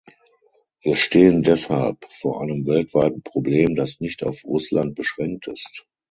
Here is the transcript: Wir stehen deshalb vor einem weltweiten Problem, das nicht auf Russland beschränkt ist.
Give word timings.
Wir 0.81 0.95
stehen 0.95 1.43
deshalb 1.43 1.99
vor 2.09 2.41
einem 2.41 2.65
weltweiten 2.65 3.21
Problem, 3.21 3.75
das 3.75 3.99
nicht 3.99 4.23
auf 4.23 4.43
Russland 4.43 4.95
beschränkt 4.95 5.45
ist. 5.47 5.85